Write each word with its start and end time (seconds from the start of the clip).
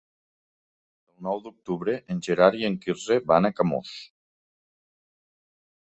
El 1.11 1.27
nou 1.27 1.41
d'octubre 1.43 1.95
en 2.15 2.23
Gerard 2.29 2.59
i 2.63 2.67
en 2.73 2.81
Quirze 2.87 3.21
van 3.35 3.49
a 3.51 3.55
Camós. 3.59 3.97